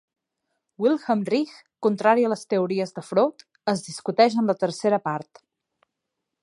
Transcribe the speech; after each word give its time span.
Wilhelm 0.85 1.19
Reich, 1.33 1.51
contrari 1.87 2.25
a 2.29 2.31
les 2.33 2.43
teories 2.55 2.95
de 2.97 3.05
Freud, 3.11 3.47
es 3.75 3.83
discuteix 3.91 4.39
en 4.45 4.53
la 4.53 4.59
tercera 4.65 5.03
part. 5.11 5.45